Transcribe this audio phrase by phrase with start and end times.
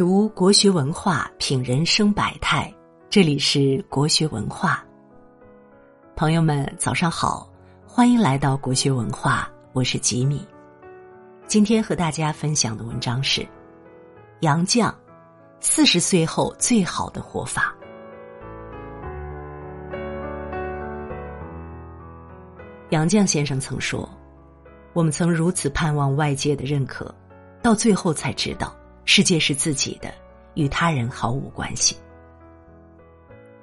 [0.00, 2.72] 读国学文化，品人生百态。
[3.10, 4.82] 这里是国学文化。
[6.16, 7.46] 朋友们，早上好，
[7.86, 10.48] 欢迎来到国学文化，我是吉米。
[11.46, 13.46] 今天和大家分享的文章是
[14.40, 14.90] 杨绛
[15.60, 17.74] 四十岁后最好的活法。
[22.88, 24.08] 杨绛先生曾说
[24.94, 27.14] ：“我们曾如此盼望外界的认可，
[27.60, 28.74] 到最后才知道。”
[29.12, 30.14] 世界是自己的，
[30.54, 31.96] 与他人毫无关系。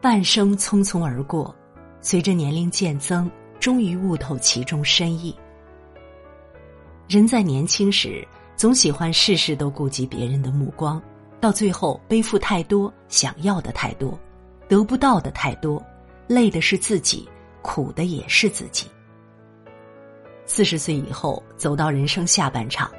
[0.00, 1.54] 半生匆匆而过，
[2.00, 5.32] 随着年龄渐增，终于悟透其中深意。
[7.06, 11.00] 人在年轻时，总喜欢事事都顾及别人的目光，
[11.40, 14.18] 到最后背负太多，想要的太多，
[14.68, 15.80] 得不到的太多，
[16.26, 17.28] 累的是自己，
[17.62, 18.90] 苦的也是自己。
[20.44, 22.90] 四十岁以后，走到人生下半场。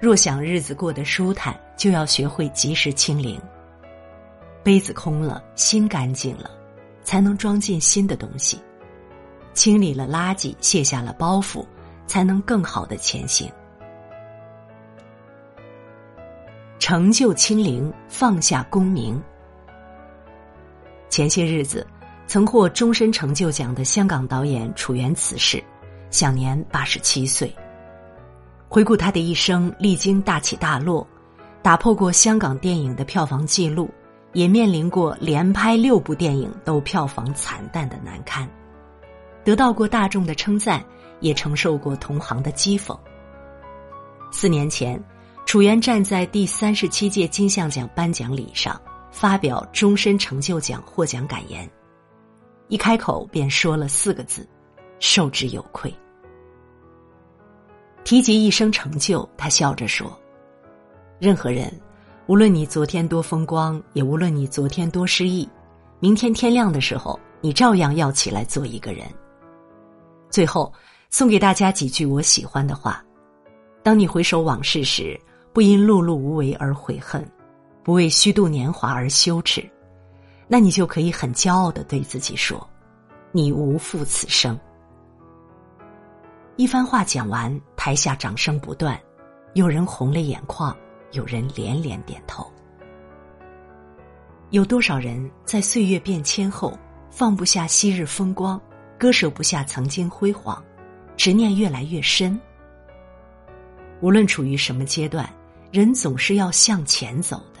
[0.00, 3.40] 若想日子过得舒坦，就要学会及时清零。
[4.62, 6.50] 杯子空了，心干净了，
[7.02, 8.60] 才能装进新的东西。
[9.54, 11.66] 清理了垃圾，卸下了包袱，
[12.06, 13.50] 才能更好的前行。
[16.78, 19.20] 成就清零，放下功名。
[21.10, 21.84] 前些日子，
[22.28, 25.62] 曾获终身成就奖的香港导演楚原辞世，
[26.10, 27.52] 享年八十七岁。
[28.68, 31.06] 回顾他的一生，历经大起大落，
[31.62, 33.88] 打破过香港电影的票房纪录，
[34.34, 38.46] 也面临过连拍六部电影都票房惨淡的难堪，
[39.42, 40.84] 得到过大众的称赞，
[41.20, 42.94] 也承受过同行的讥讽。
[44.30, 45.02] 四年前，
[45.46, 48.78] 楚原站在第三十七届金像奖颁奖礼上，
[49.10, 51.68] 发表终身成就奖获奖感言，
[52.68, 54.46] 一开口便说了四个字
[55.00, 55.90] ：“受之有愧。”
[58.08, 60.10] 提及一生成就，他笑着说
[61.20, 61.70] ：“任何人，
[62.26, 65.46] 无论你昨天多风光，也无论你昨天多失意，
[66.00, 69.06] 明天天亮的时候，你照样要起来做一个人。”
[70.32, 70.72] 最后，
[71.10, 73.04] 送给大家几句我喜欢的话：
[73.82, 75.20] 当你回首往事时，
[75.52, 77.22] 不因碌碌无为而悔恨，
[77.84, 79.62] 不为虚度年华而羞耻，
[80.46, 82.66] 那你就可以很骄傲的对自己说
[83.32, 84.58] ：“你无负此生。”
[86.58, 89.00] 一番话讲完，台下掌声不断，
[89.52, 90.76] 有人红了眼眶，
[91.12, 92.44] 有人连连点头。
[94.50, 96.76] 有多少人在岁月变迁后，
[97.10, 98.60] 放不下昔日风光，
[98.98, 100.60] 割舍不下曾经辉煌，
[101.16, 102.36] 执念越来越深。
[104.00, 105.32] 无论处于什么阶段，
[105.70, 107.60] 人总是要向前走的。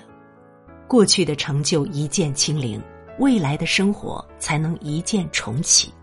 [0.88, 2.82] 过去的成就一键清零，
[3.20, 5.94] 未来的生活才能一键重启。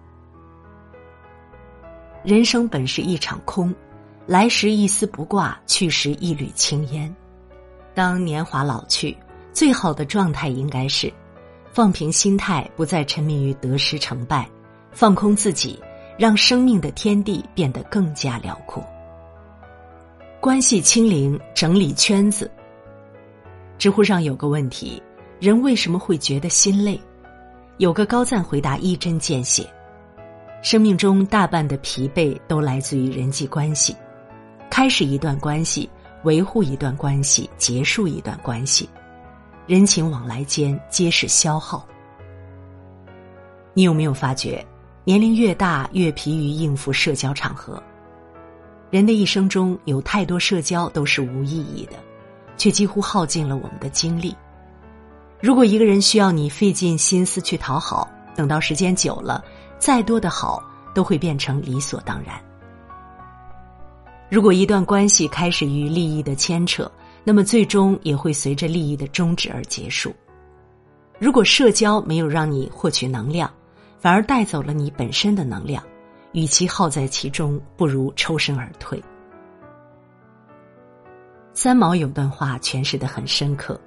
[2.25, 3.71] 人生本是一场空，
[4.25, 7.15] 来时一丝不挂，去时一缕青烟。
[7.93, 9.15] 当年华老去，
[9.53, 11.13] 最好的状态应该是
[11.71, 14.49] 放平心态，不再沉迷于得失成败，
[14.91, 15.79] 放空自己，
[16.17, 18.83] 让生命的天地变得更加辽阔。
[20.41, 22.49] 关系清零，整理圈子。
[23.77, 24.99] 知乎上有个问题：
[25.39, 26.99] 人为什么会觉得心累？
[27.77, 29.63] 有个高赞回答一针见血。
[30.65, 33.95] 生命中大半的疲惫都来自于人际关系，
[34.67, 35.87] 开始一段关系，
[36.23, 38.89] 维护一段关系，结束一段关系，
[39.67, 41.85] 人情往来间皆是消耗。
[43.75, 44.65] 你有没有发觉，
[45.03, 47.79] 年龄越大越疲于应付社交场合？
[48.89, 51.97] 人的一生中有太多社交都是无意义的，
[52.57, 54.35] 却几乎耗尽了我们的精力。
[55.39, 59.45] 如果一个人需要你费尽心思去讨好，等到时间久了。
[59.77, 60.63] 再多的好
[60.93, 62.41] 都会变成理所当然。
[64.29, 66.91] 如果一段关系开始于利益的牵扯，
[67.23, 70.13] 那么最终也会随着利益的终止而结束。
[71.19, 73.51] 如果社交没有让你获取能量，
[73.99, 75.83] 反而带走了你本身的能量，
[76.33, 79.01] 与其耗在其中，不如抽身而退。
[81.53, 83.79] 三毛有段话诠释的很深刻：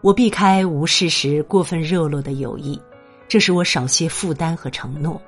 [0.00, 2.80] 我避开无事时过分热络的友谊。
[3.26, 5.20] 这是我少些负担和承诺，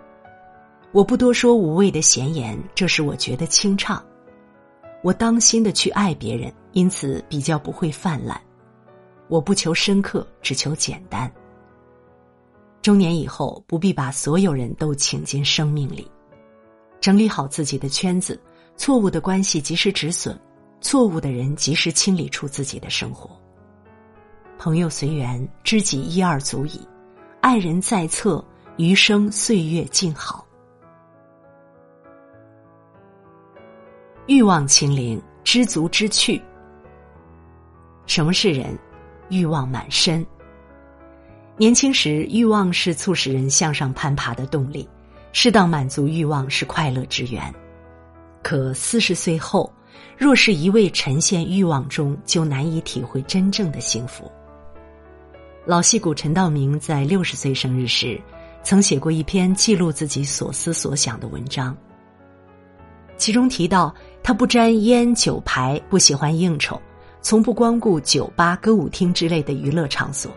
[0.93, 4.05] 我不多说无谓的闲言，这是我觉得清畅。
[5.03, 8.41] 我当心的去爱别人，因此比较不会泛滥。
[9.29, 11.31] 我不求深刻，只求简单。
[12.83, 16.09] 中年以后，不必把所有人都请进生命里，
[17.01, 18.41] 整理好自己的圈子，
[18.77, 20.39] 错误的关系及时止损，
[20.81, 23.31] 错误的人及时清理出自己的生活。
[24.59, 26.81] 朋友随缘，知己一二足矣。
[27.47, 28.45] 爱人在侧，
[28.77, 30.45] 余生岁月静好。
[34.27, 36.43] 欲望清零，知足知趣。
[38.05, 38.77] 什么是人？
[39.29, 40.27] 欲望满身。
[41.57, 44.89] 年轻时，欲望是促使人向上攀爬的动力，
[45.31, 47.55] 适当满足欲望是快乐之源。
[48.43, 49.73] 可四十岁后，
[50.19, 54.29] 若是一味沉陷欲望中，就难以体会真正的幸福。
[55.67, 58.21] 老戏骨陈道明在六十岁生日时，
[58.63, 61.77] 曾写过一篇记录自己所思所想的文章。
[63.17, 63.93] 其中提到，
[64.23, 66.81] 他不沾烟酒牌，不喜欢应酬，
[67.21, 70.31] 从不光顾酒吧、歌舞厅之类的娱乐场所。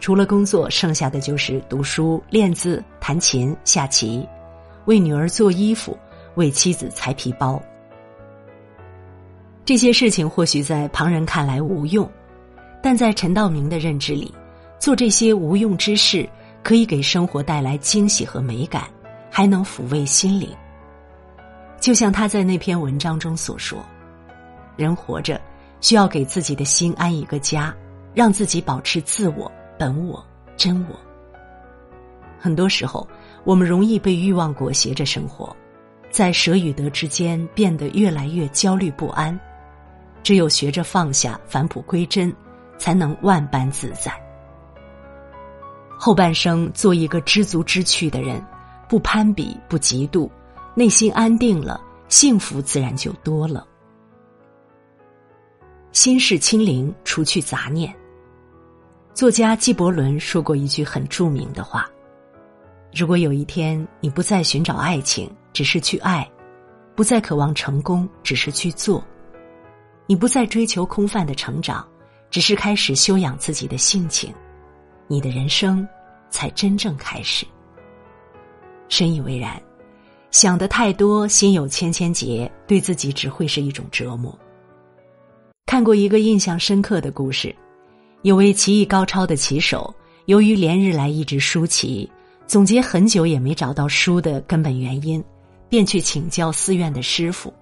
[0.00, 4.26] 除了工作，剩下的就是读书、练字、弹琴、下棋，
[4.86, 5.96] 为女儿做衣服，
[6.34, 7.62] 为妻子裁皮包。
[9.64, 12.10] 这些事情或许在旁人看来无用，
[12.82, 14.34] 但在陈道明的认知里，
[14.80, 16.26] 做这些无用之事
[16.62, 18.84] 可以给生活带来惊喜和美感，
[19.30, 20.48] 还能抚慰心灵。
[21.78, 23.78] 就像他在那篇文章中所说
[24.76, 25.38] ：“人活着
[25.82, 27.74] 需要给自己的心安一个家，
[28.14, 30.24] 让自己保持自我、本我、
[30.56, 30.98] 真我。”
[32.40, 33.06] 很多时候，
[33.44, 35.54] 我们容易被欲望裹挟着生活，
[36.10, 39.38] 在舍与得之间变得越来越焦虑不安。
[40.22, 42.34] 只有学着放下，返璞归真，
[42.78, 44.10] 才能万般自在。
[46.02, 48.42] 后半生做一个知足知趣的人，
[48.88, 50.30] 不攀比，不嫉妒。
[50.74, 53.66] 内心安定了，幸福自然就多了。
[55.92, 57.94] 心事清零，除去杂念。
[59.12, 61.86] 作家纪伯伦说过一句很著名的话
[62.96, 66.24] ：“如果有一天你不再寻找爱情，只是去爱；
[66.94, 69.04] 不再渴望成功，只是去做；
[70.06, 71.86] 你不再追求空泛的成长，
[72.30, 74.32] 只是开始修养自己的性情，
[75.10, 75.86] 你的人生
[76.30, 77.44] 才真正开始。”
[78.88, 79.60] 深以为然。
[80.30, 84.32] 想的太多，心有千千结，对自己只会是一种折磨。
[85.66, 87.52] 看过一个印象深刻的故事，
[88.22, 89.92] 有位棋艺高超的棋手，
[90.26, 92.08] 由于连日来一直输棋，
[92.46, 95.20] 总结很久也没找到输的根本原因，
[95.68, 97.52] 便去请教寺院的师傅。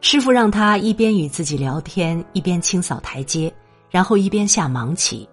[0.00, 3.52] 师傅让他一边与自己聊天，一边清扫台阶，
[3.90, 5.28] 然后一边下盲棋。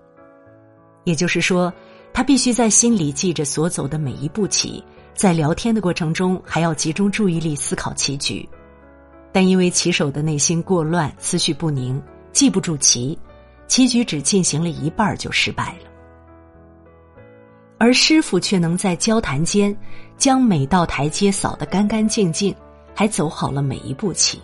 [1.07, 1.73] 也就是说，
[2.11, 4.83] 他必须在心里记着所走的每一步棋。
[5.13, 8.47] 在聊天的过程中，还要集中注意力思考棋局，
[9.31, 11.99] 但因为棋手的内心过乱，思绪不宁，
[12.33, 13.17] 记不住棋，
[13.67, 15.89] 棋局只进行了一半就失败了。
[17.77, 19.73] 而师傅却能在交谈间
[20.17, 22.53] 将每道台阶扫得干干净净，
[22.93, 24.41] 还走好了每一步棋。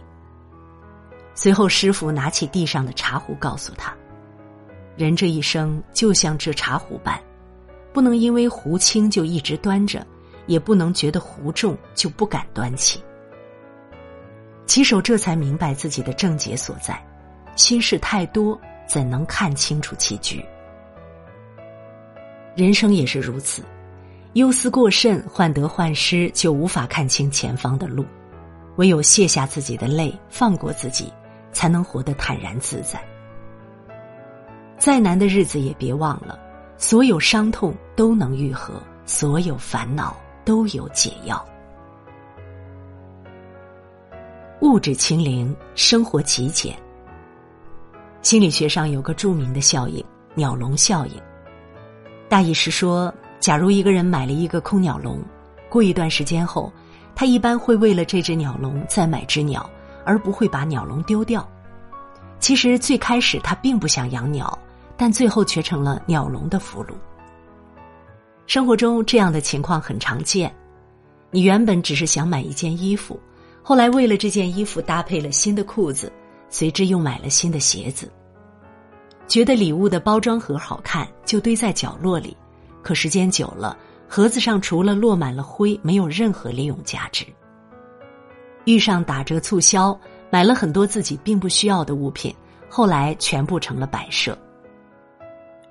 [1.35, 3.93] 随后，师傅拿起地上的茶壶，告诉他
[4.95, 7.19] ：“人这一生就像这茶壶般，
[7.91, 10.05] 不能因为壶轻就一直端着。”
[10.45, 13.01] 也不能觉得壶重就不敢端起。
[14.65, 17.01] 棋手这才明白自己的症结所在，
[17.55, 20.43] 心事太多，怎能看清楚棋局？
[22.57, 23.63] 人生也是如此，
[24.33, 28.05] 忧思过甚，患得患失，就无法看清前方的路。
[28.75, 31.09] 唯有卸下自己的泪，放过自己，
[31.53, 33.01] 才能活得坦然自在。
[34.83, 36.37] 再难的日子也别忘了，
[36.77, 38.73] 所有伤痛都能愈合，
[39.05, 40.13] 所有烦恼。
[40.43, 41.41] 都有解药。
[44.59, 46.75] 物质清零，生活极简。
[48.21, 50.03] 心理学上有个著名的效应——
[50.35, 51.13] 鸟笼效应。
[52.27, 55.23] 大意是说，假如一个人买了一个空鸟笼，
[55.69, 56.69] 过一段时间后，
[57.15, 59.65] 他一般会为了这只鸟笼再买只鸟，
[60.03, 61.49] 而不会把鸟笼丢掉。
[62.37, 64.59] 其实最开始他并不想养鸟，
[64.97, 66.93] 但最后却成了鸟笼的俘虏。
[68.45, 70.53] 生活中这样的情况很常见，
[71.31, 73.19] 你原本只是想买一件衣服，
[73.61, 76.11] 后来为了这件衣服搭配了新的裤子，
[76.49, 78.11] 随之又买了新的鞋子。
[79.27, 82.35] 觉得礼物的包装盒好看，就堆在角落里，
[82.81, 87.25] 可时间久了，盒子上除了落满了灰，没有任何利用价值。
[88.65, 89.97] 遇上打折促销，
[90.29, 92.35] 买了很多自己并不需要的物品，
[92.69, 94.37] 后来全部成了摆设。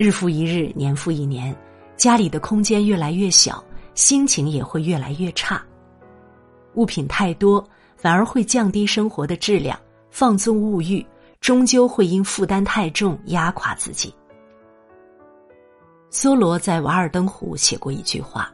[0.02, 1.56] 日复一日，年复一年。
[1.96, 3.62] 家里的空间越来越小，
[3.94, 5.64] 心情也会越来越差。
[6.74, 7.64] 物品太多，
[7.96, 9.78] 反而会降低生活的质量，
[10.10, 11.06] 放纵物欲，
[11.40, 14.12] 终究会因负担太重压垮自己。
[16.10, 18.52] 梭罗在《瓦尔登湖》写过一句话：“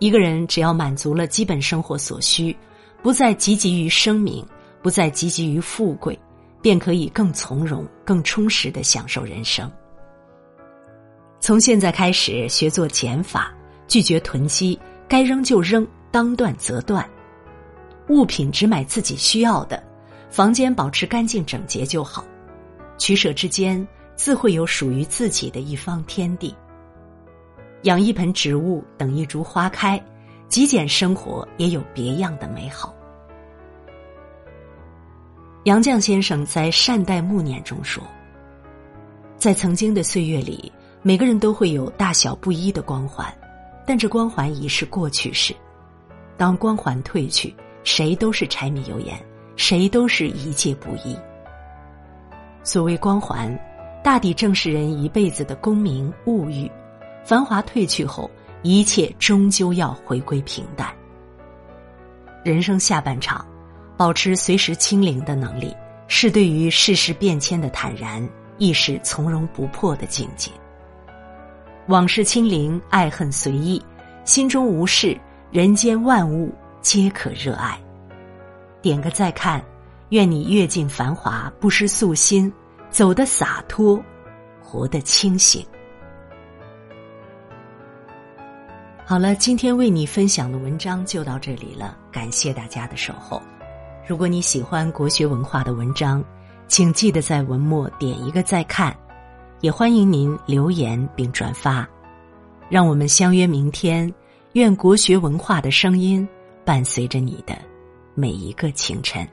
[0.00, 2.56] 一个人只要满足了基本生活所需，
[3.00, 4.44] 不再汲汲于声名，
[4.82, 6.18] 不再汲汲于富贵，
[6.60, 9.70] 便可以更从容、更充实的享受人生。”
[11.40, 13.52] 从现在开始学做减法，
[13.86, 14.78] 拒绝囤积，
[15.08, 17.08] 该扔就扔，当断则断。
[18.08, 19.82] 物品只买自己需要的，
[20.30, 22.24] 房间保持干净整洁就好。
[22.98, 26.54] 取舍之间，自会有属于自己的一方天地。
[27.82, 30.02] 养一盆植物，等一株花开，
[30.48, 32.92] 极简生活也有别样的美好。
[35.64, 38.02] 杨绛先生在《善待暮年》中说
[39.38, 43.32] ：“在曾经的岁月里，每个人都会有大小不一的光环，
[43.86, 45.54] 但这光环已是过去式。
[46.36, 49.18] 当光环褪去，谁都是柴米油盐，
[49.56, 51.16] 谁都是一介布衣。
[52.64, 53.58] 所谓光环，
[54.02, 56.70] 大抵正是人一辈子的功名物欲。”
[57.24, 58.30] 繁华褪去后，
[58.62, 60.92] 一切终究要回归平淡。
[62.44, 63.46] 人生下半场，
[63.96, 65.76] 保持随时清零的能力，
[66.06, 68.26] 是对于世事变迁的坦然，
[68.56, 70.50] 亦是从容不迫的境界。
[71.88, 73.82] 往事清零，爱恨随意，
[74.26, 75.18] 心中无事，
[75.50, 77.80] 人间万物皆可热爱。
[78.82, 79.64] 点个再看，
[80.10, 82.52] 愿你阅尽繁华，不失素心，
[82.90, 83.98] 走得洒脱，
[84.62, 85.64] 活得清醒。
[89.02, 93.42] 好了，今天为你分享的文章就到这里了，感谢大家的守候。
[94.06, 96.22] 如果你喜欢国学文化的文章，
[96.66, 98.94] 请记得在文末点一个再看，
[99.60, 101.88] 也欢迎您留言并转发。
[102.68, 104.12] 让我们相约明天，
[104.52, 106.26] 愿国学文化的声音
[106.64, 107.56] 伴随着你的
[108.14, 109.26] 每一个清晨。